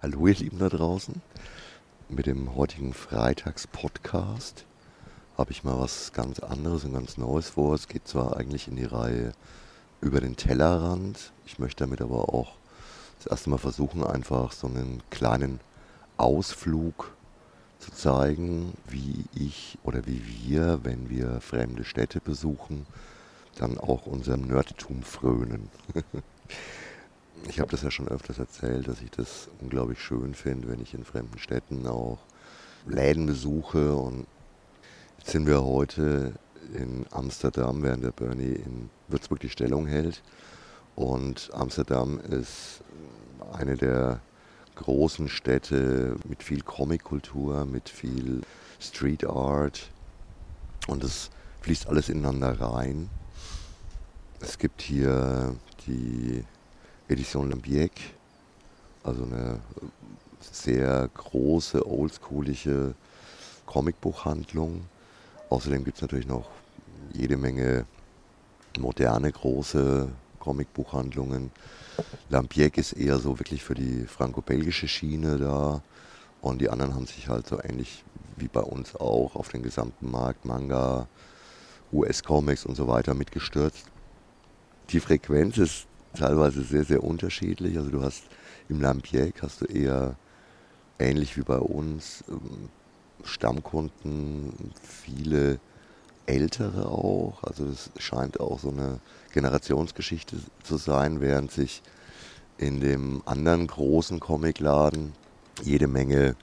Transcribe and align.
Hallo 0.00 0.26
ihr 0.26 0.34
Lieben 0.34 0.58
da 0.58 0.68
draußen. 0.68 1.20
Mit 2.08 2.26
dem 2.26 2.56
heutigen 2.56 2.94
Freitags-Podcast 2.94 4.64
habe 5.36 5.52
ich 5.52 5.62
mal 5.62 5.78
was 5.78 6.12
ganz 6.12 6.40
anderes 6.40 6.84
und 6.84 6.94
ganz 6.94 7.18
Neues 7.18 7.50
vor. 7.50 7.74
Es 7.74 7.86
geht 7.86 8.08
zwar 8.08 8.36
eigentlich 8.36 8.66
in 8.66 8.76
die 8.76 8.84
Reihe 8.84 9.32
über 10.00 10.20
den 10.20 10.36
Tellerrand. 10.36 11.32
Ich 11.46 11.58
möchte 11.58 11.84
damit 11.84 12.00
aber 12.00 12.32
auch 12.34 12.52
das 13.18 13.26
erste 13.26 13.50
Mal 13.50 13.58
versuchen, 13.58 14.02
einfach 14.02 14.52
so 14.52 14.66
einen 14.66 15.02
kleinen 15.10 15.60
Ausflug 16.16 17.14
zu 17.78 17.92
zeigen, 17.92 18.72
wie 18.88 19.24
ich 19.34 19.78
oder 19.84 20.06
wie 20.06 20.22
wir, 20.24 20.80
wenn 20.82 21.10
wir 21.10 21.40
fremde 21.40 21.84
Städte 21.84 22.20
besuchen, 22.20 22.86
dann 23.56 23.78
auch 23.78 24.06
unserem 24.06 24.42
Nerdtum 24.42 25.02
frönen. 25.02 25.68
ich 27.48 27.60
habe 27.60 27.70
das 27.70 27.82
ja 27.82 27.90
schon 27.90 28.08
öfters 28.08 28.38
erzählt, 28.38 28.88
dass 28.88 29.00
ich 29.00 29.10
das 29.10 29.48
unglaublich 29.60 30.00
schön 30.00 30.34
finde, 30.34 30.68
wenn 30.68 30.80
ich 30.80 30.94
in 30.94 31.04
fremden 31.04 31.38
Städten 31.38 31.86
auch 31.86 32.18
Läden 32.86 33.26
besuche. 33.26 33.94
Und 33.94 34.26
jetzt 35.18 35.30
sind 35.30 35.46
wir 35.46 35.62
heute 35.62 36.34
in 36.74 37.06
Amsterdam, 37.10 37.82
während 37.82 38.04
der 38.04 38.12
Bernie 38.12 38.54
in 38.54 38.90
Würzburg 39.08 39.40
die 39.40 39.48
Stellung 39.48 39.86
hält. 39.86 40.22
Und 40.94 41.50
Amsterdam 41.52 42.20
ist 42.20 42.82
eine 43.52 43.76
der 43.76 44.20
großen 44.76 45.28
Städte 45.28 46.16
mit 46.28 46.42
viel 46.42 46.62
Comic-Kultur, 46.62 47.64
mit 47.66 47.88
viel 47.88 48.42
Street 48.80 49.26
Art. 49.26 49.90
Und 50.86 51.04
es 51.04 51.30
fließt 51.62 51.88
alles 51.88 52.08
ineinander 52.08 52.60
rein. 52.60 53.08
Es 54.40 54.58
gibt 54.58 54.82
hier 54.82 55.54
die 55.86 56.44
Edition 57.12 57.50
Lambiek, 57.50 57.92
also 59.04 59.24
eine 59.24 59.60
sehr 60.40 61.10
große, 61.12 61.86
oldschoolige 61.86 62.94
Comicbuchhandlung. 63.66 64.86
Außerdem 65.50 65.84
gibt 65.84 65.98
es 65.98 66.02
natürlich 66.02 66.26
noch 66.26 66.48
jede 67.12 67.36
Menge 67.36 67.84
moderne, 68.78 69.30
große 69.30 70.08
Comicbuchhandlungen. 70.40 71.50
Lambiek 72.30 72.78
ist 72.78 72.94
eher 72.94 73.18
so 73.18 73.38
wirklich 73.38 73.62
für 73.62 73.74
die 73.74 74.06
franco-belgische 74.06 74.88
Schiene 74.88 75.36
da. 75.36 75.82
Und 76.40 76.62
die 76.62 76.70
anderen 76.70 76.94
haben 76.94 77.06
sich 77.06 77.28
halt 77.28 77.46
so 77.46 77.62
ähnlich 77.62 78.04
wie 78.36 78.48
bei 78.48 78.62
uns 78.62 78.96
auch 78.96 79.36
auf 79.36 79.50
den 79.50 79.62
gesamten 79.62 80.10
Markt, 80.10 80.46
Manga, 80.46 81.06
US-Comics 81.92 82.64
und 82.64 82.74
so 82.74 82.88
weiter 82.88 83.12
mitgestürzt 83.12 83.92
die 84.92 85.00
Frequenz 85.00 85.58
ist 85.58 85.86
teilweise 86.14 86.62
sehr, 86.62 86.84
sehr 86.84 87.02
unterschiedlich. 87.02 87.76
Also 87.76 87.90
du 87.90 88.02
hast 88.02 88.24
im 88.68 88.80
Lampiek 88.80 89.42
hast 89.42 89.60
du 89.60 89.64
eher 89.66 90.16
ähnlich 90.98 91.36
wie 91.36 91.42
bei 91.42 91.58
uns 91.58 92.24
ähm, 92.28 92.68
Stammkunden, 93.24 94.72
viele 94.82 95.58
ältere 96.26 96.86
auch. 96.86 97.42
Also 97.42 97.66
es 97.66 97.90
scheint 97.98 98.40
auch 98.40 98.58
so 98.58 98.70
eine 98.70 99.00
Generationsgeschichte 99.32 100.36
zu 100.62 100.76
sein, 100.76 101.20
während 101.20 101.50
sich 101.50 101.82
in 102.58 102.80
dem 102.80 103.22
anderen 103.24 103.66
großen 103.66 104.20
Comicladen 104.20 105.12
jede 105.62 105.86
Menge 105.86 106.36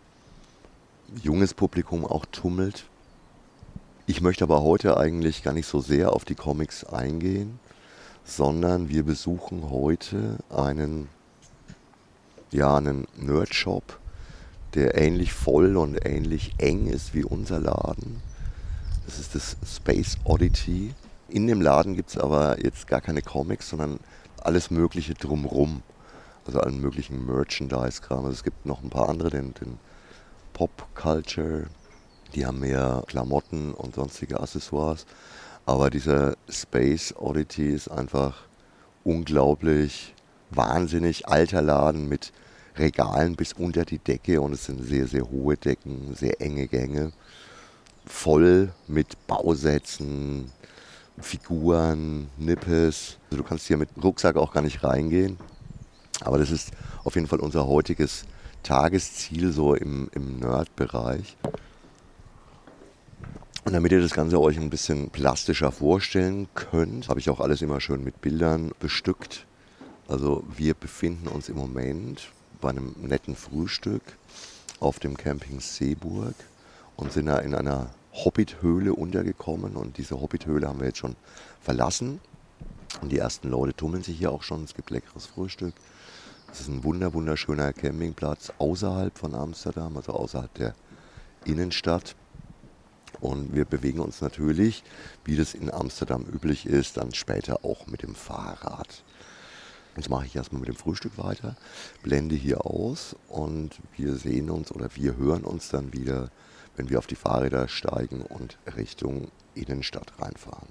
junges 1.21 1.53
Publikum 1.53 2.05
auch 2.05 2.25
tummelt. 2.25 2.85
Ich 4.05 4.21
möchte 4.21 4.43
aber 4.43 4.63
heute 4.63 4.97
eigentlich 4.97 5.43
gar 5.43 5.53
nicht 5.53 5.67
so 5.67 5.81
sehr 5.81 6.13
auf 6.13 6.25
die 6.25 6.35
Comics 6.35 6.83
eingehen, 6.83 7.59
sondern 8.29 8.89
wir 8.89 9.03
besuchen 9.03 9.71
heute 9.71 10.37
einen, 10.49 11.09
ja, 12.51 12.77
einen 12.77 13.07
Nerdshop, 13.17 13.99
der 14.75 14.95
ähnlich 14.95 15.33
voll 15.33 15.75
und 15.77 16.05
ähnlich 16.05 16.53
eng 16.59 16.87
ist 16.87 17.15
wie 17.15 17.23
unser 17.23 17.59
Laden. 17.59 18.21
Das 19.05 19.17
ist 19.17 19.33
das 19.33 19.57
Space 19.65 20.17
Oddity. 20.25 20.93
In 21.27 21.47
dem 21.47 21.59
Laden 21.59 21.95
gibt 21.95 22.11
es 22.11 22.17
aber 22.17 22.63
jetzt 22.63 22.87
gar 22.87 23.01
keine 23.01 23.23
Comics, 23.23 23.69
sondern 23.69 23.99
alles 24.39 24.69
Mögliche 24.69 25.15
drumrum. 25.15 25.81
Also 26.45 26.59
allen 26.59 26.79
möglichen 26.79 27.25
Merchandise-Kram. 27.25 28.25
Also 28.25 28.31
es 28.31 28.43
gibt 28.43 28.65
noch 28.65 28.83
ein 28.83 28.91
paar 28.91 29.09
andere, 29.09 29.31
den, 29.31 29.55
den 29.55 29.79
Pop 30.53 30.87
Culture. 30.93 31.65
Die 32.35 32.45
haben 32.45 32.59
mehr 32.59 33.03
Klamotten 33.07 33.73
und 33.73 33.95
sonstige 33.95 34.39
Accessoires. 34.39 35.07
Aber 35.69 35.91
dieser 35.91 36.35
Space 36.49 37.13
Oddity 37.15 37.69
ist 37.69 37.89
einfach 37.89 38.47
unglaublich 39.03 40.15
wahnsinnig 40.49 41.27
alter 41.27 41.61
Laden 41.61 42.09
mit 42.09 42.33
Regalen 42.75 43.35
bis 43.35 43.53
unter 43.53 43.85
die 43.85 43.99
Decke 43.99 44.41
und 44.41 44.53
es 44.53 44.65
sind 44.65 44.83
sehr, 44.83 45.05
sehr 45.05 45.29
hohe 45.29 45.57
Decken, 45.57 46.15
sehr 46.15 46.41
enge 46.41 46.67
Gänge, 46.67 47.11
voll 48.03 48.71
mit 48.87 49.27
Bausätzen, 49.27 50.49
Figuren, 51.21 52.29
Nippes. 52.39 53.19
Also 53.29 53.43
du 53.43 53.47
kannst 53.47 53.67
hier 53.67 53.77
mit 53.77 53.89
Rucksack 54.03 54.37
auch 54.37 54.51
gar 54.51 54.63
nicht 54.63 54.83
reingehen. 54.83 55.37
Aber 56.21 56.39
das 56.39 56.49
ist 56.49 56.71
auf 57.03 57.13
jeden 57.13 57.27
Fall 57.27 57.41
unser 57.41 57.67
heutiges 57.67 58.25
Tagesziel 58.63 59.51
so 59.51 59.75
im, 59.75 60.09
im 60.15 60.39
Nerd-Bereich. 60.39 61.37
Und 63.65 63.73
damit 63.73 63.91
ihr 63.91 64.01
das 64.01 64.13
Ganze 64.13 64.39
euch 64.39 64.57
ein 64.57 64.69
bisschen 64.69 65.09
plastischer 65.09 65.71
vorstellen 65.71 66.47
könnt, 66.55 67.09
habe 67.09 67.19
ich 67.19 67.29
auch 67.29 67.39
alles 67.39 67.61
immer 67.61 67.81
schön 67.81 68.03
mit 68.03 68.21
Bildern 68.21 68.71
bestückt. 68.79 69.45
Also 70.07 70.43
wir 70.55 70.73
befinden 70.73 71.27
uns 71.27 71.49
im 71.49 71.57
Moment 71.57 72.31
bei 72.61 72.69
einem 72.69 72.95
netten 73.01 73.35
Frühstück 73.35 74.01
auf 74.79 74.99
dem 74.99 75.17
Camping 75.17 75.59
Seeburg 75.59 76.35
und 76.95 77.11
sind 77.11 77.27
da 77.27 77.37
in 77.39 77.53
einer 77.53 77.91
Hobbit-Höhle 78.13 78.93
untergekommen. 78.93 79.75
Und 79.75 79.97
diese 79.97 80.19
Hobbit-Höhle 80.19 80.67
haben 80.67 80.79
wir 80.79 80.87
jetzt 80.87 80.99
schon 80.99 81.15
verlassen. 81.61 82.19
Und 83.01 83.11
die 83.11 83.19
ersten 83.19 83.49
Leute 83.49 83.75
tummeln 83.75 84.03
sich 84.03 84.17
hier 84.17 84.31
auch 84.31 84.43
schon. 84.43 84.63
Es 84.63 84.73
gibt 84.73 84.89
leckeres 84.89 85.27
Frühstück. 85.27 85.73
Es 86.51 86.61
ist 86.61 86.69
ein 86.69 86.83
wunder 86.83 87.13
wunderschöner 87.13 87.73
Campingplatz 87.73 88.51
außerhalb 88.57 89.15
von 89.17 89.35
Amsterdam, 89.35 89.95
also 89.95 90.13
außerhalb 90.13 90.51
der 90.55 90.73
Innenstadt. 91.45 92.15
Und 93.19 93.53
wir 93.53 93.65
bewegen 93.65 93.99
uns 93.99 94.21
natürlich, 94.21 94.83
wie 95.25 95.35
das 95.35 95.53
in 95.53 95.71
Amsterdam 95.71 96.25
üblich 96.25 96.65
ist, 96.65 96.97
dann 96.97 97.13
später 97.13 97.65
auch 97.65 97.87
mit 97.87 98.03
dem 98.03 98.15
Fahrrad. 98.15 99.03
Jetzt 99.95 100.09
mache 100.09 100.25
ich 100.25 100.35
erstmal 100.35 100.61
mit 100.61 100.69
dem 100.69 100.75
Frühstück 100.75 101.17
weiter, 101.17 101.57
blende 102.03 102.35
hier 102.35 102.65
aus 102.65 103.15
und 103.27 103.71
wir 103.97 104.15
sehen 104.15 104.49
uns 104.49 104.71
oder 104.71 104.89
wir 104.95 105.17
hören 105.17 105.43
uns 105.43 105.69
dann 105.69 105.91
wieder, 105.91 106.29
wenn 106.77 106.89
wir 106.89 106.99
auf 106.99 107.07
die 107.07 107.15
Fahrräder 107.15 107.67
steigen 107.67 108.21
und 108.21 108.57
Richtung 108.77 109.29
Innenstadt 109.55 110.13
reinfahren. 110.19 110.69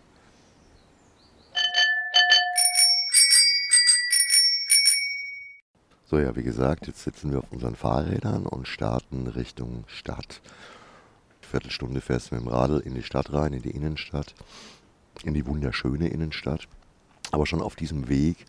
So 6.06 6.18
ja, 6.18 6.34
wie 6.34 6.42
gesagt, 6.42 6.86
jetzt 6.86 7.04
sitzen 7.04 7.32
wir 7.32 7.40
auf 7.40 7.52
unseren 7.52 7.76
Fahrrädern 7.76 8.46
und 8.46 8.66
starten 8.66 9.26
Richtung 9.26 9.84
Stadt. 9.88 10.40
Viertelstunde 11.48 12.00
fährst 12.00 12.30
du 12.30 12.36
mit 12.36 12.44
dem 12.44 12.48
Radl 12.48 12.78
in 12.78 12.94
die 12.94 13.02
Stadt 13.02 13.32
rein, 13.32 13.52
in 13.52 13.62
die 13.62 13.70
Innenstadt, 13.70 14.34
in 15.24 15.34
die 15.34 15.46
wunderschöne 15.46 16.08
Innenstadt. 16.08 16.68
Aber 17.30 17.46
schon 17.46 17.62
auf 17.62 17.74
diesem 17.74 18.08
Weg 18.08 18.46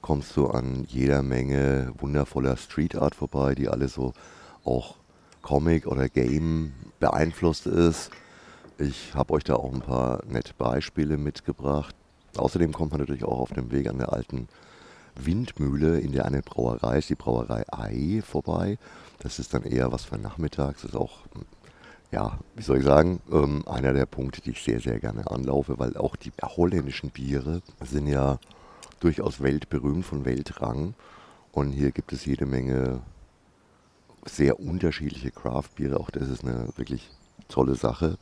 kommst 0.00 0.36
du 0.36 0.48
an 0.48 0.84
jeder 0.88 1.22
Menge 1.22 1.92
wundervoller 1.98 2.56
Street 2.56 2.96
Art 2.96 3.14
vorbei, 3.14 3.54
die 3.54 3.68
alle 3.68 3.88
so 3.88 4.12
auch 4.64 4.96
Comic 5.42 5.86
oder 5.86 6.08
Game 6.08 6.72
beeinflusst 6.98 7.66
ist. 7.66 8.10
Ich 8.78 9.14
habe 9.14 9.34
euch 9.34 9.44
da 9.44 9.54
auch 9.54 9.72
ein 9.72 9.80
paar 9.80 10.24
nette 10.26 10.54
Beispiele 10.54 11.18
mitgebracht. 11.18 11.94
Außerdem 12.36 12.72
kommt 12.72 12.92
man 12.92 13.00
natürlich 13.00 13.24
auch 13.24 13.38
auf 13.38 13.50
dem 13.50 13.70
Weg 13.70 13.88
an 13.88 13.98
der 13.98 14.12
alten 14.12 14.48
Windmühle, 15.14 16.00
in 16.00 16.12
der 16.12 16.24
eine 16.24 16.42
Brauerei 16.42 16.98
ist, 16.98 17.10
die 17.10 17.14
Brauerei 17.14 17.64
Ei 17.70 18.22
vorbei. 18.22 18.78
Das 19.18 19.38
ist 19.38 19.52
dann 19.52 19.62
eher 19.62 19.92
was 19.92 20.04
für 20.04 20.16
nachmittags. 20.16 20.82
Das 20.82 20.92
ist 20.92 20.96
auch 20.96 21.18
ja, 22.12 22.38
wie 22.54 22.62
soll 22.62 22.78
ich 22.78 22.84
sagen, 22.84 23.20
ähm, 23.32 23.66
einer 23.66 23.94
der 23.94 24.04
Punkte, 24.04 24.42
die 24.42 24.50
ich 24.50 24.62
sehr, 24.62 24.80
sehr 24.80 25.00
gerne 25.00 25.30
anlaufe, 25.30 25.78
weil 25.78 25.96
auch 25.96 26.14
die 26.14 26.30
holländischen 26.42 27.10
Biere 27.10 27.62
sind 27.82 28.06
ja 28.06 28.38
durchaus 29.00 29.40
weltberühmt 29.40 30.04
von 30.04 30.26
Weltrang. 30.26 30.94
Und 31.52 31.72
hier 31.72 31.90
gibt 31.90 32.12
es 32.12 32.26
jede 32.26 32.44
Menge 32.46 33.00
sehr 34.26 34.60
unterschiedliche 34.60 35.30
Craft-Biere. 35.30 35.98
Auch 35.98 36.10
das 36.10 36.28
ist 36.28 36.44
eine 36.44 36.68
wirklich 36.76 37.10
tolle 37.48 37.74
Sache. 37.74 38.18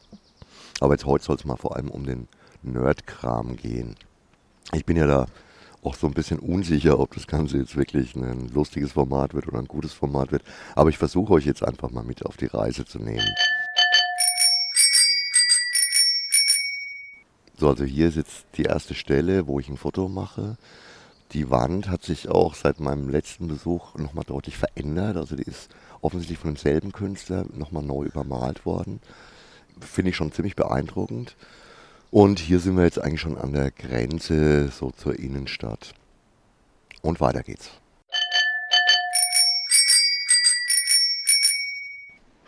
Aber 0.79 0.95
jetzt 0.95 1.05
heute 1.05 1.25
soll 1.25 1.37
es 1.37 1.45
mal 1.45 1.57
vor 1.57 1.77
allem 1.77 1.91
um 1.91 2.07
den 2.07 2.29
Nerd-Kram 2.63 3.57
gehen. 3.57 3.97
Ich 4.73 4.87
bin 4.87 4.97
ja 4.97 5.07
da 5.07 5.27
auch 5.83 5.95
so 5.95 6.07
ein 6.07 6.15
bisschen 6.15 6.39
unsicher, 6.39 7.01
ob 7.01 7.15
das 7.15 7.27
Ganze 7.27 7.59
jetzt 7.59 7.77
wirklich 7.77 8.15
ein 8.15 8.49
lustiges 8.49 8.93
Format 8.93 9.35
wird 9.35 9.49
oder 9.49 9.59
ein 9.59 9.67
gutes 9.67 9.93
Format 9.93 10.31
wird. 10.31 10.45
Aber 10.77 10.91
ich 10.91 10.99
versuche 10.99 11.33
euch 11.33 11.45
jetzt 11.45 11.65
einfach 11.65 11.91
mal 11.91 12.05
mit 12.05 12.25
auf 12.25 12.37
die 12.37 12.47
Reise 12.47 12.85
zu 12.85 12.99
nehmen. 12.99 13.27
So, 17.61 17.69
also 17.69 17.85
hier 17.85 18.09
ist 18.09 18.17
jetzt 18.17 18.47
die 18.57 18.63
erste 18.63 18.95
Stelle, 18.95 19.47
wo 19.47 19.61
ich 19.61 19.69
ein 19.69 19.77
Foto 19.77 20.09
mache. 20.09 20.57
die 21.33 21.51
Wand 21.51 21.89
hat 21.91 22.03
sich 22.03 22.31
auch 22.31 22.55
seit 22.55 22.81
meinem 22.81 23.11
letzten 23.11 23.49
Besuch 23.49 23.97
nochmal 23.97 24.25
deutlich 24.25 24.57
verändert. 24.57 25.19
Also 25.19 25.37
die 25.37 25.43
ist 25.43 25.69
offensichtlich 26.01 26.39
von 26.39 26.55
demselben 26.55 26.91
Künstler 26.91 27.45
nochmal 27.53 27.83
neu 27.83 28.05
übermalt 28.07 28.65
worden. 28.65 29.01
Finde 29.79 30.11
ich 30.11 30.17
schon 30.17 30.33
ziemlich 30.33 30.57
beeindruckend. 30.57 31.37
Und 32.11 32.39
hier 32.39 32.61
sind 32.61 32.79
wir 32.79 32.85
jetzt 32.85 32.99
eigentlich 32.99 33.21
schon 33.21 33.37
an 33.37 33.53
der 33.53 33.71
Grenze 33.71 34.69
so 34.69 34.91
zur 34.91 35.19
Innenstadt. 35.19 35.93
Und 37.03 37.21
weiter 37.21 37.43
geht's. 37.43 37.71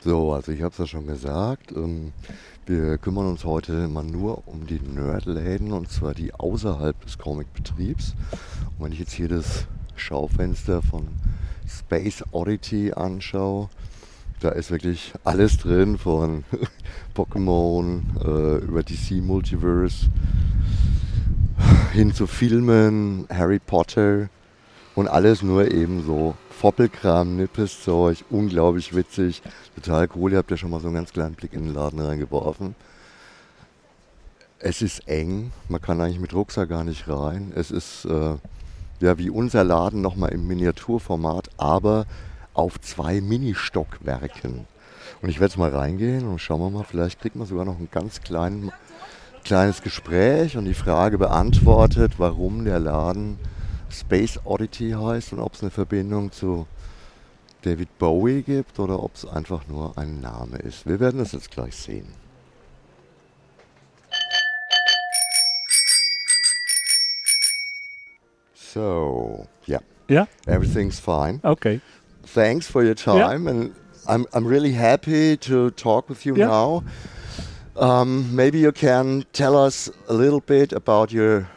So, 0.04 0.32
also 0.32 0.50
ich 0.50 0.62
habe 0.62 0.72
es 0.72 0.78
ja 0.78 0.86
schon 0.86 1.06
gesagt. 1.06 1.70
Ähm, 1.76 2.12
wir 2.66 2.98
kümmern 2.98 3.28
uns 3.28 3.44
heute 3.44 3.86
mal 3.86 4.02
nur 4.02 4.48
um 4.48 4.66
die 4.66 4.80
Nerdläden 4.80 5.72
und 5.72 5.92
zwar 5.92 6.12
die 6.12 6.34
außerhalb 6.34 7.00
des 7.02 7.18
Comicbetriebs. 7.18 8.16
Und 8.78 8.84
wenn 8.84 8.92
ich 8.92 8.98
jetzt 8.98 9.12
hier 9.12 9.28
das 9.28 9.66
Schaufenster 9.94 10.82
von 10.82 11.06
Space 11.68 12.24
Oddity 12.32 12.92
anschaue, 12.92 13.68
da 14.40 14.48
ist 14.48 14.72
wirklich 14.72 15.12
alles 15.22 15.58
drin 15.58 15.96
von 15.98 16.42
Pokémon 17.14 18.02
äh, 18.24 18.64
über 18.64 18.82
DC 18.82 19.22
Multiverse 19.22 20.10
hin 21.92 22.12
zu 22.12 22.26
Filmen, 22.26 23.28
Harry 23.30 23.60
Potter 23.60 24.28
und 24.94 25.08
alles 25.08 25.42
nur 25.42 25.70
eben 25.70 26.04
so 26.04 26.34
Foppelkram, 26.50 27.36
Nippes-Zeug, 27.36 28.24
unglaublich 28.30 28.94
witzig, 28.94 29.42
total 29.74 30.08
cool. 30.14 30.32
Ihr 30.32 30.38
habt 30.38 30.50
ja 30.50 30.56
schon 30.56 30.70
mal 30.70 30.80
so 30.80 30.88
einen 30.88 30.96
ganz 30.96 31.12
kleinen 31.12 31.34
Blick 31.34 31.54
in 31.54 31.64
den 31.64 31.74
Laden 31.74 32.00
reingeworfen. 32.00 32.74
Es 34.58 34.80
ist 34.80 35.08
eng, 35.08 35.50
man 35.68 35.80
kann 35.80 36.00
eigentlich 36.00 36.20
mit 36.20 36.34
Rucksack 36.34 36.68
gar 36.68 36.84
nicht 36.84 37.08
rein. 37.08 37.52
Es 37.56 37.70
ist 37.70 38.04
äh, 38.04 38.36
ja 39.00 39.18
wie 39.18 39.30
unser 39.30 39.64
Laden 39.64 40.00
nochmal 40.00 40.30
im 40.30 40.46
Miniaturformat, 40.46 41.50
aber 41.56 42.06
auf 42.54 42.80
zwei 42.80 43.20
Ministockwerken. 43.20 44.66
Und 45.20 45.28
ich 45.28 45.40
werde 45.40 45.52
jetzt 45.52 45.58
mal 45.58 45.70
reingehen 45.70 46.28
und 46.28 46.40
schauen 46.40 46.60
wir 46.60 46.70
mal, 46.70 46.84
vielleicht 46.84 47.20
kriegt 47.20 47.36
man 47.36 47.46
sogar 47.46 47.64
noch 47.64 47.78
ein 47.78 47.88
ganz 47.90 48.20
klein, 48.20 48.70
kleines 49.44 49.82
Gespräch 49.82 50.56
und 50.56 50.64
die 50.66 50.74
Frage 50.74 51.18
beantwortet, 51.18 52.14
warum 52.18 52.64
der 52.64 52.78
Laden 52.78 53.38
Space 53.92 54.38
Oddity 54.44 54.90
heißt 54.92 55.32
und 55.32 55.40
ob 55.40 55.54
es 55.54 55.62
eine 55.62 55.70
Verbindung 55.70 56.32
zu 56.32 56.66
David 57.62 57.96
Bowie 57.98 58.42
gibt 58.42 58.78
oder 58.80 59.02
ob 59.02 59.14
es 59.14 59.24
einfach 59.26 59.66
nur 59.68 59.96
ein 59.96 60.20
Name 60.20 60.58
ist. 60.58 60.86
Wir 60.86 60.98
werden 60.98 61.20
es 61.20 61.32
jetzt 61.32 61.50
gleich 61.50 61.76
sehen. 61.76 62.08
So, 68.54 69.46
yeah. 69.66 69.80
Yeah. 70.08 70.26
Everything's 70.46 70.98
fine. 71.00 71.40
Okay. 71.44 71.80
Thanks 72.24 72.66
for 72.66 72.82
your 72.82 72.94
time, 72.94 73.46
and 73.46 73.74
I'm 74.06 74.26
I'm 74.32 74.46
really 74.46 74.72
happy 74.72 75.36
to 75.38 75.70
talk 75.70 76.08
with 76.08 76.24
you 76.24 76.36
Yeah. 76.36 76.46
now. 76.46 76.84
Um, 77.76 78.34
maybe 78.36 78.58
you 78.58 78.72
can 78.72 79.24
tell 79.32 79.56
us 79.56 79.90
a 80.08 80.12
little 80.12 80.40
bit 80.40 80.72
about 80.72 81.10
your 81.12 81.48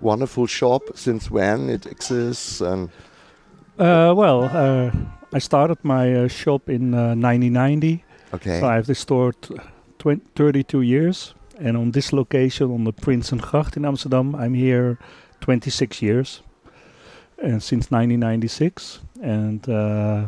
wonderful 0.00 0.46
shop, 0.46 0.82
since 0.94 1.30
when 1.30 1.68
it 1.70 1.86
exists, 1.86 2.60
and 2.60 2.88
Uh, 3.78 4.12
well, 4.16 4.42
uh, 4.44 4.90
I 5.36 5.38
started 5.40 5.78
my 5.84 6.24
uh, 6.24 6.28
shop 6.28 6.68
in 6.68 6.94
uh, 6.94 7.14
1990. 7.14 8.02
okay, 8.34 8.60
So 8.60 8.66
I 8.66 8.74
have 8.74 8.86
this 8.86 8.98
store 8.98 9.32
t- 9.40 9.54
twen- 9.98 10.20
32 10.34 10.80
years. 10.82 11.34
And 11.60 11.76
on 11.76 11.90
this 11.92 12.12
location, 12.12 12.70
on 12.72 12.84
the 12.84 12.92
Prinsengracht 12.92 13.76
in 13.76 13.84
Amsterdam, 13.84 14.34
I'm 14.34 14.54
here 14.54 14.96
26 15.40 16.02
years. 16.02 16.42
And 17.42 17.62
since 17.62 17.90
1996. 17.90 19.00
And 19.22 19.68
uh, 19.68 20.24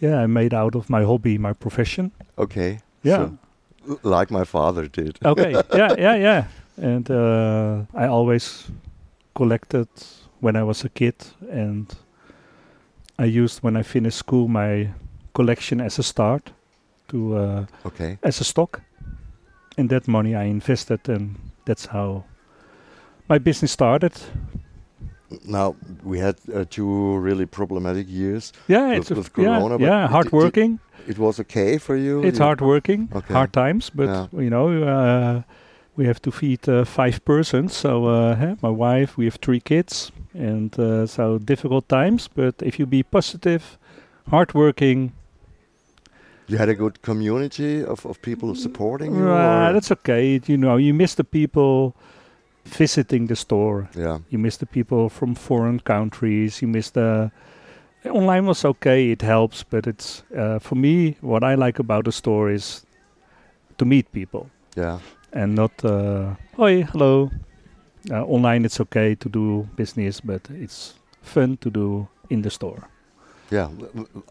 yeah, 0.00 0.22
I 0.22 0.26
made 0.26 0.54
out 0.54 0.74
of 0.76 0.88
my 0.88 1.02
hobby 1.04 1.38
my 1.38 1.52
profession. 1.52 2.10
okay, 2.36 2.78
Yeah. 3.02 3.28
So, 3.86 3.98
like 4.02 4.30
my 4.30 4.44
father 4.44 4.86
did. 4.88 5.18
okay. 5.24 5.52
yeah, 5.74 5.94
yeah, 5.98 6.14
yeah. 6.16 6.44
And 6.82 7.10
uh, 7.10 7.82
I 7.94 8.06
always 8.06 8.70
collected 9.34 9.88
when 10.40 10.56
I 10.56 10.62
was 10.62 10.84
a 10.84 10.88
kid. 10.88 11.14
And 11.50 11.86
I 13.18 13.24
used, 13.26 13.62
when 13.62 13.76
I 13.76 13.82
finished 13.82 14.18
school, 14.18 14.48
my 14.48 14.88
collection 15.34 15.80
as 15.80 15.98
a 15.98 16.02
start 16.02 16.52
to 17.08 17.36
uh, 17.36 17.66
Okay, 17.86 18.18
as 18.22 18.40
a 18.40 18.44
stock. 18.44 18.80
And 19.78 19.88
that 19.90 20.08
money 20.08 20.34
I 20.34 20.44
invested, 20.44 21.08
and 21.08 21.36
that's 21.64 21.86
how 21.86 22.24
my 23.28 23.38
business 23.38 23.72
started. 23.72 24.12
now 25.44 25.76
we 26.02 26.18
had 26.18 26.34
uh, 26.52 26.64
two 26.68 27.16
really 27.18 27.46
problematic 27.46 28.06
years. 28.08 28.52
Yeah, 28.68 28.88
With- 28.88 28.98
it's 28.98 29.10
with 29.10 29.30
yeah, 29.38 29.56
Corona, 29.58 29.78
but 29.78 29.84
yeah, 29.84 30.08
hard 30.08 30.32
working. 30.32 30.80
It 31.08 31.18
was 31.18 31.38
okay 31.40 31.78
for 31.78 31.96
you. 31.96 32.22
It's 32.24 32.38
You- 32.38 32.44
hard 32.44 32.60
working, 32.60 33.08
Okay. 33.14 33.34
hard 33.34 33.52
times, 33.52 33.90
but 33.90 34.08
Yeah. 34.08 34.26
you 34.32 34.50
know, 34.50 34.82
uh, 34.82 35.42
we 35.96 36.06
have 36.06 36.20
to 36.22 36.30
feed 36.30 36.68
uh, 36.68 36.84
five 36.84 37.24
persons. 37.24 37.76
So 37.76 38.06
uh, 38.06 38.54
my 38.62 38.70
wife, 38.70 39.16
we 39.18 39.24
have 39.26 39.36
three 39.42 39.60
kids, 39.60 40.12
and 40.34 40.78
uh, 40.78 41.06
so 41.06 41.38
difficult 41.38 41.88
times. 41.88 42.28
But 42.28 42.54
if 42.62 42.78
you 42.78 42.86
be 42.86 43.02
positive, 43.02 43.62
hard 44.30 44.54
working, 44.54 45.12
You 46.52 46.58
had 46.58 46.68
a 46.68 46.74
good 46.74 47.00
community 47.02 47.84
of, 47.84 48.04
of 48.06 48.20
people 48.22 48.54
supporting 48.56 49.14
you. 49.14 49.28
uh, 49.28 49.72
that's 49.72 49.92
okay. 49.92 50.40
You 50.46 50.56
know, 50.56 50.78
you 50.78 50.92
miss 50.94 51.14
the 51.14 51.22
people 51.24 51.94
visiting 52.64 53.28
the 53.28 53.36
store. 53.36 53.88
yeah. 53.96 54.18
You 54.30 54.38
miss 54.40 54.56
the 54.58 54.66
people 54.66 55.08
from 55.08 55.34
foreign 55.36 55.78
countries. 55.80 56.60
You 56.62 56.68
miss 56.68 56.90
the 56.90 57.30
online 58.04 58.46
was 58.46 58.64
okay. 58.64 59.10
It 59.12 59.22
helps, 59.22 59.62
but 59.70 59.86
it's 59.86 60.24
uh, 60.36 60.58
for 60.58 60.74
me. 60.76 61.16
What 61.20 61.42
I 61.44 61.54
like 61.66 61.78
about 61.80 62.04
the 62.04 62.12
store 62.12 62.54
is 62.54 62.84
to 63.78 63.84
meet 63.84 64.10
people 64.12 64.46
Yeah. 64.76 64.98
And 65.32 65.54
not 65.54 65.84
uh, 65.84 66.34
"Hoi, 66.56 66.82
hello." 66.92 67.30
Uh, 68.10 68.24
online, 68.24 68.64
it's 68.64 68.80
okay 68.80 69.14
to 69.14 69.28
do 69.28 69.68
business, 69.76 70.20
but 70.20 70.40
it's 70.50 70.94
fun 71.22 71.56
to 71.58 71.70
do 71.70 72.08
in 72.30 72.42
the 72.42 72.50
store. 72.50 72.88
Yeah, 73.50 73.68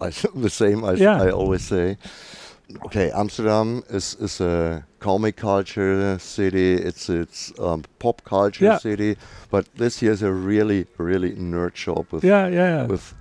I, 0.02 0.10
the 0.36 0.50
same. 0.50 0.84
I, 0.84 0.94
Yeah. 0.94 1.22
I 1.24 1.32
always 1.32 1.62
say. 1.68 1.98
Okay, 2.86 3.12
Amsterdam 3.12 3.84
is 3.90 4.16
is 4.20 4.42
a 4.42 4.84
comic 5.00 5.36
culture 5.36 6.18
city. 6.20 6.74
It's 6.76 7.10
it's 7.10 7.52
um, 7.60 7.84
pop 8.00 8.22
culture 8.24 8.66
Yeah. 8.66 8.78
city. 8.80 9.16
But 9.52 9.66
this 9.78 10.02
here 10.02 10.12
is 10.14 10.22
a 10.24 10.32
really 10.32 10.86
really 10.98 11.32
nerd 11.36 11.76
shop 11.76 12.12
with 12.12 12.24
Yeah, 12.24 12.48
yeah, 12.54 12.88
with 12.88 13.14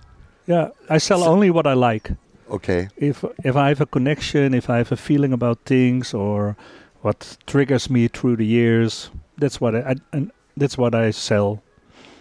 yeah. 0.49 0.69
I 0.91 0.99
sell 0.99 1.23
only 1.25 1.51
what 1.51 1.67
I 1.67 1.75
like. 1.75 2.13
okay 2.51 2.89
If 2.97 3.25
if 3.45 3.57
I 3.57 3.69
have 3.69 3.81
a 3.83 3.87
connection, 3.87 4.55
if 4.55 4.69
I 4.71 4.77
have 4.77 4.93
a 4.93 4.97
feeling 4.97 5.33
about 5.33 5.59
things, 5.65 6.15
or 6.15 6.55
what 7.03 7.37
triggers 7.47 7.89
me 7.91 8.09
through 8.09 8.37
the 8.37 8.47
years, 8.47 9.11
that's 9.41 9.61
what 9.61 9.75
I, 9.75 9.81
I 9.91 9.95
and 10.13 10.31
that's 10.57 10.77
what 10.79 10.95
I 10.95 11.13
sell. 11.13 11.63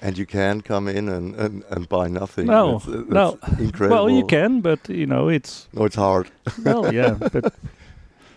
and 0.02 0.18
you 0.18 0.26
can 0.28 0.62
come 0.62 0.88
in 0.92 1.10
and, 1.10 1.36
and, 1.36 1.64
and 1.72 1.88
buy 1.90 2.08
nothing. 2.08 2.46
No, 2.48 2.74
That's, 2.80 2.88
uh, 2.88 3.04
no. 3.10 3.38
incredible. 3.60 3.96
Well, 4.06 4.10
you 4.10 4.26
can, 4.28 4.62
but 4.62 4.88
you 4.90 5.06
know, 5.08 5.30
it's 5.30 5.68
No, 5.74 5.86
it's 5.86 5.96
hard. 5.96 6.30
well, 6.64 6.94
yeah, 6.94 7.18
but 7.34 7.54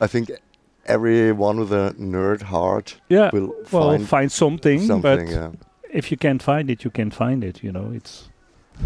I 0.01 0.07
think 0.09 0.31
everyone 0.87 1.61
with 1.61 1.73
a 1.73 1.95
nerd 1.99 2.43
heart 2.43 2.97
yeah. 3.11 3.31
will 3.33 3.49
Well, 3.73 3.91
find 3.91 4.09
find, 4.09 4.33
something, 4.33 4.81
something. 4.87 5.27
but 5.27 5.33
yeah. 5.33 5.51
if 5.93 6.11
you 6.11 6.17
can't 6.17 6.43
find 6.43 6.71
it, 6.71 6.83
you 6.85 6.91
can 6.91 7.11
find 7.11 7.45
it. 7.45 7.63
You 7.63 7.73
know, 7.73 7.93
it's 7.95 8.29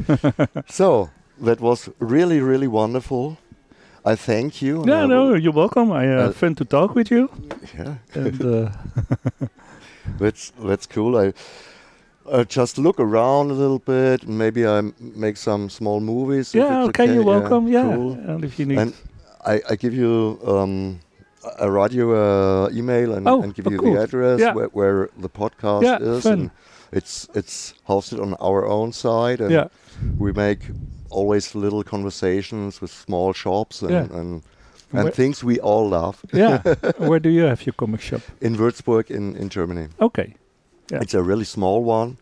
So 0.68 1.10
that 1.40 1.60
was 1.60 1.88
really 2.00 2.40
really 2.40 2.68
wonderful. 2.68 3.36
I 4.04 4.16
thank 4.16 4.60
you. 4.62 4.84
no, 4.84 5.06
will- 5.08 5.38
you're 5.38 5.52
welcome. 5.56 5.90
I 5.92 6.06
uh, 6.08 6.28
Uh, 6.28 6.32
fun 6.32 6.54
to 6.54 6.64
talk 6.64 6.94
with 6.94 7.10
you, 7.10 7.28
yeah. 7.78 7.94
and 8.14 8.42
uh, 8.54 8.68
That's 10.18 10.52
that's 10.68 10.86
cool. 10.86 11.16
I 11.16 11.32
uh, 12.26 12.44
just 12.56 12.78
look 12.78 13.00
around 13.00 13.50
a 13.50 13.54
little 13.54 13.78
bit. 13.78 14.28
Maybe 14.28 14.60
I 14.66 14.78
m- 14.78 14.94
make 15.16 15.36
some 15.36 15.68
small 15.70 16.00
movies. 16.00 16.54
yeah, 16.54 16.80
it's 16.80 16.88
okay, 16.88 17.06
you're 17.14 17.24
welcome. 17.24 17.68
Yeah, 17.72 17.94
cool. 17.96 18.12
and 18.12 18.44
if 18.44 18.58
you 18.58 18.66
need, 18.66 18.78
And 18.78 18.92
I, 19.46 19.60
I 19.70 19.76
give 19.76 19.94
you 19.96 20.38
um, 20.46 21.00
I 21.62 21.66
write 21.66 21.92
you 21.94 22.14
a 22.14 22.68
email 22.70 23.14
and, 23.14 23.26
Oh, 23.28 23.42
and 23.42 23.54
give 23.54 23.66
oh, 23.66 23.70
you 23.72 23.78
cool. 23.78 23.94
the 23.94 24.02
address 24.02 24.40
Yeah. 24.40 24.54
where, 24.54 24.68
where 24.72 25.08
the 25.22 25.28
podcast 25.28 25.82
Yeah, 25.82 25.98
is. 26.16 26.22
fun. 26.22 26.32
And 26.32 26.50
it's 26.92 27.28
it's 27.34 27.74
hosted 27.88 28.20
on 28.20 28.34
our 28.40 28.66
own 28.66 28.92
site, 28.92 29.40
and 29.44 29.50
yeah, 29.50 29.68
we 30.18 30.32
make 30.32 30.60
always 31.14 31.54
little 31.54 31.82
conversations 31.84 32.80
with 32.80 32.90
small 32.90 33.32
shops 33.32 33.82
and 33.82 33.90
Yeah. 33.90 34.18
and, 34.20 34.42
and 34.92 35.04
Where- 35.04 35.12
things 35.12 35.44
we 35.44 35.58
all 35.60 35.88
love 35.88 36.16
yeah. 36.32 36.62
Where 37.08 37.20
do 37.20 37.28
you 37.28 37.46
have 37.48 37.66
your 37.66 37.74
comic 37.76 38.00
shop? 38.00 38.20
in 38.40 38.56
Würzburg 38.56 39.10
in, 39.10 39.36
in 39.36 39.48
Germany. 39.48 39.88
Okay, 40.00 40.34
Yeah. 40.92 41.02
It's 41.02 41.14
a 41.14 41.22
really 41.22 41.44
small 41.44 41.84
one, 41.84 42.16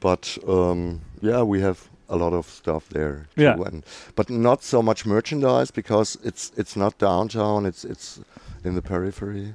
but 0.00 0.38
um, 0.46 1.00
yeah, 1.22 1.42
we 1.52 1.60
have 1.62 1.78
a 2.08 2.16
lot 2.16 2.32
of 2.32 2.46
stuff 2.46 2.88
there 2.88 3.26
Yeah. 3.36 3.56
and 3.66 3.84
but 4.14 4.30
not 4.30 4.62
so 4.62 4.82
much 4.82 5.06
merchandise 5.06 5.72
because 5.74 6.18
it's 6.24 6.52
it's 6.56 6.76
not 6.76 6.98
downtown. 6.98 7.66
It's 7.66 7.84
it's 7.84 8.20
in 8.64 8.74
the 8.74 8.82
periphery, 8.82 9.54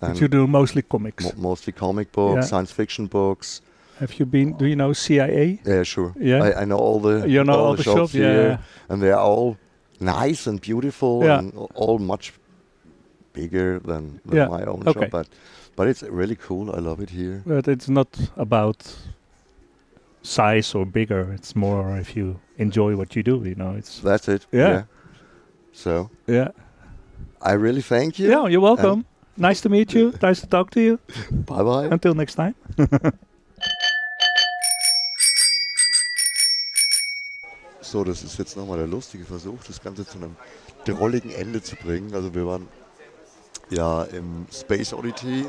but 0.00 0.10
and 0.10 0.20
you 0.20 0.28
do 0.28 0.46
mostly 0.46 0.82
comics. 0.82 1.24
mo- 1.24 1.50
mostly 1.50 1.72
comic 1.72 2.12
books, 2.12 2.34
Yeah. 2.36 2.48
science 2.48 2.72
fiction 2.74 3.06
books, 3.08 3.62
Have 4.00 4.18
you 4.18 4.26
been? 4.26 4.56
Do 4.58 4.64
you 4.66 4.74
know 4.76 4.92
CIA? 4.94 5.60
Yeah, 5.66 5.82
sure. 5.84 6.14
Yeah. 6.18 6.42
I, 6.42 6.62
I 6.62 6.64
know 6.64 6.78
all 6.78 7.00
the 7.00 7.28
You 7.28 7.44
know 7.44 7.54
all 7.54 7.76
the 7.76 7.82
shops 7.82 7.98
shops, 7.98 8.12
here, 8.12 8.48
yeah. 8.48 8.58
and 8.88 9.02
they're 9.02 9.18
all 9.18 9.56
nice 10.00 10.46
and 10.50 10.60
beautiful, 10.60 11.22
Yeah. 11.24 11.38
and 11.38 11.52
all 11.74 11.98
much 11.98 12.32
bigger 13.32 13.78
than, 13.80 14.20
than 14.24 14.36
Yeah, 14.36 14.48
my 14.48 14.64
own 14.64 14.82
okay. 14.86 15.00
shop. 15.00 15.10
But 15.10 15.28
but 15.76 15.86
it's 15.88 16.02
really 16.02 16.36
cool. 16.36 16.70
I 16.76 16.80
love 16.80 17.02
it 17.02 17.10
here. 17.10 17.42
But 17.46 17.68
it's 17.68 17.88
not 17.88 18.08
about 18.36 18.96
size 20.22 20.74
or 20.78 20.86
bigger. 20.86 21.32
It's 21.34 21.54
more 21.54 21.98
if 22.00 22.16
you 22.16 22.40
enjoy 22.56 22.96
what 22.96 23.14
you 23.14 23.22
do. 23.22 23.42
You 23.44 23.54
know, 23.54 23.76
it's 23.78 24.00
That's 24.00 24.28
it. 24.28 24.46
Yeah. 24.52 24.84
So 25.72 26.10
yeah. 26.26 26.48
I 27.42 27.52
really 27.52 27.82
thank 27.82 28.18
you. 28.18 28.28
Yeah, 28.30 28.48
you're 28.48 28.60
welcome. 28.62 29.04
nice 29.36 29.60
to 29.62 29.68
meet 29.68 29.92
you. 29.94 30.12
nice 30.22 30.40
to 30.40 30.46
talk 30.46 30.70
to 30.70 30.80
you. 30.80 30.98
Bye 31.46 31.62
bye. 31.62 31.88
Until 31.92 32.14
next 32.14 32.34
time. 32.36 32.54
So, 37.82 38.04
das 38.04 38.22
ist 38.22 38.38
jetzt 38.38 38.56
nochmal 38.56 38.78
der 38.78 38.86
lustige 38.86 39.24
Versuch, 39.24 39.58
das 39.66 39.82
Ganze 39.82 40.06
zu 40.06 40.18
einem 40.18 40.36
drolligen 40.84 41.30
Ende 41.30 41.62
zu 41.62 41.76
bringen. 41.76 42.14
Also 42.14 42.34
wir 42.34 42.46
waren 42.46 42.68
ja 43.70 44.02
im 44.04 44.46
Space 44.52 44.92
Oddity 44.92 45.46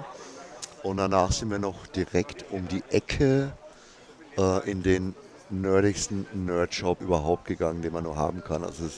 und 0.83 0.97
danach 0.97 1.31
sind 1.33 1.51
wir 1.51 1.59
noch 1.59 1.87
direkt 1.87 2.45
um 2.51 2.67
die 2.69 2.83
Ecke 2.89 3.51
äh, 4.37 4.69
in 4.69 4.81
den 4.81 5.13
nerdigsten 5.49 6.25
Nerd-Shop 6.33 7.01
überhaupt 7.01 7.45
gegangen, 7.45 7.81
den 7.81 7.91
man 7.91 8.05
nur 8.05 8.15
haben 8.15 8.41
kann. 8.43 8.63
Also 8.63 8.85
es 8.85 8.93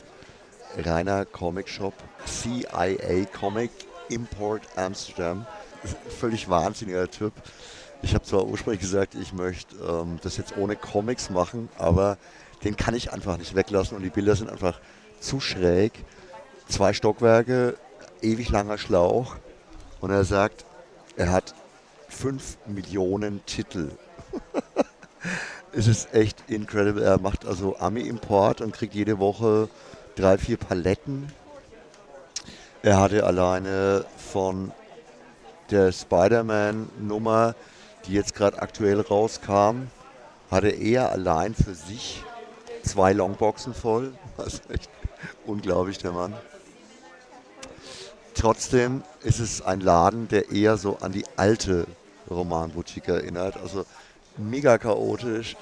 ist 0.78 0.86
reiner 0.86 1.26
Comic-Shop, 1.26 1.94
CIA 2.26 3.26
Comic 3.38 3.72
Import 4.10 4.62
Amsterdam. 4.76 5.48
Völlig 6.20 6.50
wahnsinniger 6.50 7.10
Typ. 7.10 7.34
Ich 8.04 8.14
habe 8.14 8.24
zwar 8.24 8.46
ursprünglich 8.46 8.82
gesagt, 8.82 9.16
ich 9.16 9.34
möchte 9.34 9.76
ähm, 9.78 10.20
das 10.22 10.38
jetzt 10.38 10.56
ohne 10.58 10.76
Comics 10.76 11.30
machen, 11.30 11.70
aber 11.78 12.18
den 12.64 12.78
kann 12.78 12.96
ich 12.96 13.12
einfach 13.12 13.38
nicht 13.38 13.56
weglassen 13.56 13.98
und 13.98 14.04
die 14.04 14.10
Bilder 14.10 14.36
sind 14.36 14.50
einfach 14.50 14.80
zu 15.20 15.40
schräg. 15.40 16.06
Zwei 16.68 16.94
Stockwerke, 16.94 17.78
ewig 18.22 18.50
langer 18.50 18.78
Schlauch 18.78 19.36
und 20.00 20.12
er 20.12 20.24
sagt, 20.24 20.66
er 21.16 21.32
hat 21.32 21.54
fünf 22.08 22.58
Millionen 22.66 23.46
Titel. 23.46 23.92
es 25.74 25.88
ist 25.88 26.14
echt 26.14 26.50
incredible. 26.50 27.04
Er 27.04 27.20
macht 27.20 27.46
also 27.46 27.78
Ami-Import 27.78 28.62
und 28.62 28.74
kriegt 28.74 28.94
jede 28.94 29.20
Woche 29.20 29.70
drei, 30.16 30.38
vier 30.38 30.58
Paletten. 30.58 31.32
Er 32.82 33.00
hatte 33.00 33.26
alleine 33.26 34.06
von 34.18 34.72
der 35.72 35.92
Spider-Man-Nummer, 35.92 37.56
die 38.06 38.14
jetzt 38.14 38.36
gerade 38.36 38.62
aktuell 38.62 39.00
rauskam, 39.02 39.88
hatte 40.52 40.70
er 40.70 41.12
allein 41.12 41.56
für 41.56 41.74
sich 41.74 42.24
zwei 42.84 43.14
Longboxen 43.14 43.74
voll. 43.74 44.14
Das 44.38 44.56
ist 44.56 44.70
echt 44.72 44.90
unglaublich, 45.46 46.00
der 46.00 46.12
Mann. 46.12 46.34
Trotzdem 48.34 49.04
ist 49.22 49.40
es 49.40 49.62
ein 49.62 49.80
Laden, 49.80 50.28
der 50.28 50.52
eher 50.52 50.78
so 50.78 50.98
an 50.98 51.12
die 51.12 51.26
alte 51.36 51.86
Romanboutique 52.32 53.08
erinnert. 53.10 53.58
Also 53.58 53.86
mega 54.38 54.78
chaotisch. 54.80 55.56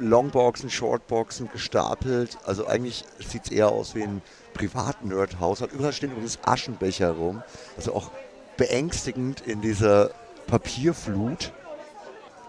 Longboxen, 0.00 0.70
Shortboxen 0.70 1.50
gestapelt. 1.52 2.38
Also 2.44 2.66
eigentlich 2.66 3.04
sieht 3.18 3.44
es 3.44 3.52
eher 3.52 3.68
aus 3.68 3.94
wie 3.94 4.02
ein 4.02 4.22
Privat-Nerd-Haushalt. 4.54 5.72
Überall 5.72 5.92
stehen 5.92 6.10
übrigens 6.10 6.38
Aschenbecher 6.42 7.12
rum. 7.12 7.42
Also 7.76 7.94
auch 7.94 8.10
beängstigend 8.56 9.40
in 9.46 9.60
dieser 9.60 10.10
Papierflut. 10.46 11.52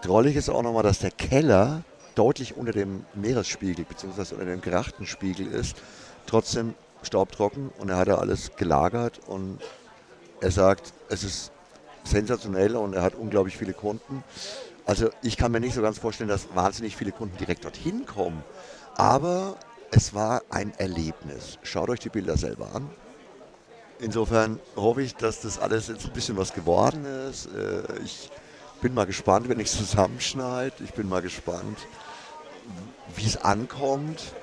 Drollig 0.02 0.36
ist 0.36 0.48
auch 0.48 0.62
nochmal, 0.62 0.82
dass 0.82 0.98
der 0.98 1.12
Keller 1.12 1.82
deutlich 2.14 2.56
unter 2.56 2.72
dem 2.72 3.04
Meeresspiegel 3.14 3.84
bzw. 3.84 4.34
unter 4.34 4.46
dem 4.46 4.60
Grachtenspiegel 4.60 5.46
ist. 5.46 5.76
Trotzdem 6.26 6.74
staubtrocken 7.02 7.70
und 7.78 7.88
er 7.90 7.96
hat 7.96 8.08
da 8.08 8.16
alles 8.16 8.56
gelagert 8.56 9.20
und 9.26 9.58
er 10.40 10.50
sagt, 10.50 10.92
es 11.08 11.24
ist 11.24 11.52
sensationell 12.04 12.76
und 12.76 12.94
er 12.94 13.02
hat 13.02 13.14
unglaublich 13.14 13.56
viele 13.56 13.72
Kunden. 13.72 14.24
Also 14.84 15.10
ich 15.22 15.36
kann 15.36 15.52
mir 15.52 15.60
nicht 15.60 15.74
so 15.74 15.82
ganz 15.82 15.98
vorstellen, 15.98 16.28
dass 16.28 16.54
wahnsinnig 16.54 16.96
viele 16.96 17.12
Kunden 17.12 17.36
direkt 17.38 17.64
dorthin 17.64 18.06
kommen. 18.06 18.42
Aber 18.96 19.56
es 19.90 20.14
war 20.14 20.42
ein 20.50 20.72
Erlebnis. 20.78 21.58
Schaut 21.62 21.90
euch 21.90 22.00
die 22.00 22.08
Bilder 22.08 22.36
selber 22.36 22.74
an. 22.74 22.88
Insofern 24.00 24.58
hoffe 24.74 25.02
ich, 25.02 25.14
dass 25.14 25.42
das 25.42 25.58
alles 25.60 25.86
jetzt 25.88 26.06
ein 26.06 26.12
bisschen 26.12 26.36
was 26.36 26.52
geworden 26.54 27.04
ist. 27.04 27.46
Äh, 27.46 28.02
Ich 28.04 28.30
bin 28.80 28.94
mal 28.94 29.06
gespannt, 29.06 29.48
wenn 29.48 29.60
ich 29.60 29.68
es 29.68 29.76
zusammenschneide. 29.78 30.74
Ich 30.82 30.92
bin 30.92 31.08
mal 31.08 31.22
gespannt, 31.22 31.78
wie 33.16 33.26
es 33.26 33.36
ankommt. 33.36 34.34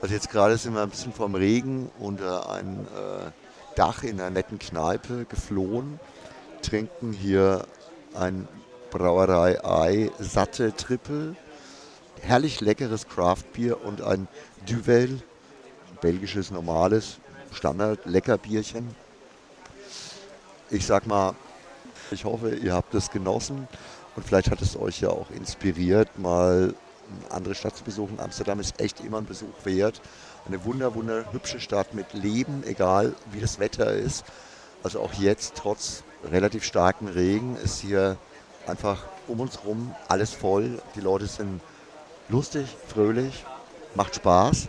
Also 0.00 0.14
jetzt 0.14 0.30
gerade 0.30 0.56
sind 0.56 0.74
wir 0.74 0.82
ein 0.82 0.90
bisschen 0.90 1.12
vom 1.12 1.34
Regen 1.34 1.90
unter 1.98 2.50
ein 2.50 2.86
äh, 2.86 3.30
Dach 3.76 4.02
in 4.02 4.20
einer 4.20 4.30
netten 4.30 4.58
Kneipe 4.58 5.24
geflohen, 5.24 5.98
trinken 6.60 7.12
hier 7.12 7.66
ein 8.14 8.48
Brauerei 8.90 9.64
Ei 9.64 10.10
Satte 10.18 10.74
Triple, 10.76 11.34
herrlich 12.20 12.60
leckeres 12.60 13.08
Craftbier 13.08 13.82
und 13.84 14.02
ein 14.02 14.28
Duvel, 14.66 15.22
belgisches 16.00 16.50
normales 16.50 17.18
Standard 17.52 18.04
Leckerbierchen. 18.04 18.94
Ich 20.70 20.84
sag 20.84 21.06
mal, 21.06 21.34
ich 22.10 22.24
hoffe, 22.24 22.54
ihr 22.54 22.74
habt 22.74 22.94
es 22.94 23.10
genossen 23.10 23.68
und 24.16 24.26
vielleicht 24.26 24.50
hat 24.50 24.60
es 24.60 24.76
euch 24.76 25.00
ja 25.00 25.08
auch 25.08 25.30
inspiriert, 25.30 26.18
mal 26.18 26.74
eine 27.20 27.30
andere 27.30 27.54
Stadt 27.54 27.76
zu 27.76 27.84
besuchen. 27.84 28.20
Amsterdam 28.20 28.60
ist 28.60 28.80
echt 28.80 29.00
immer 29.00 29.18
ein 29.18 29.26
Besuch 29.26 29.64
wert. 29.64 30.00
Eine 30.46 30.64
wunder, 30.64 30.94
wunder 30.94 31.32
hübsche 31.32 31.60
Stadt 31.60 31.94
mit 31.94 32.12
Leben, 32.12 32.64
egal 32.66 33.14
wie 33.30 33.40
das 33.40 33.58
Wetter 33.58 33.92
ist. 33.92 34.24
Also 34.82 35.00
auch 35.00 35.12
jetzt, 35.14 35.54
trotz 35.56 36.02
relativ 36.30 36.64
starkem 36.64 37.08
Regen, 37.08 37.56
ist 37.56 37.80
hier 37.80 38.16
einfach 38.66 39.04
um 39.28 39.40
uns 39.40 39.62
herum 39.62 39.94
alles 40.08 40.32
voll. 40.32 40.80
Die 40.94 41.00
Leute 41.00 41.26
sind 41.26 41.60
lustig, 42.28 42.66
fröhlich, 42.88 43.44
macht 43.94 44.16
Spaß. 44.16 44.68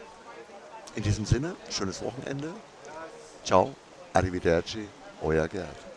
In 0.96 1.04
diesem 1.04 1.26
Sinne, 1.26 1.56
schönes 1.70 2.04
Wochenende. 2.04 2.50
Ciao, 3.44 3.74
arrivederci, 4.14 4.88
euer 5.22 5.48
Gerd. 5.48 5.93